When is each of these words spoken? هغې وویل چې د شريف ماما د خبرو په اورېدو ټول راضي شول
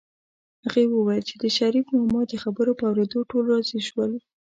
هغې 0.63 0.83
وویل 0.87 1.23
چې 1.29 1.35
د 1.43 1.45
شريف 1.57 1.85
ماما 1.95 2.21
د 2.27 2.33
خبرو 2.43 2.77
په 2.79 2.83
اورېدو 2.89 3.19
ټول 3.29 3.43
راضي 3.53 3.79
شول 3.89 4.11